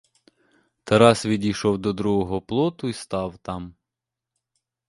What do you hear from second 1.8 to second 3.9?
другого плоту й став там.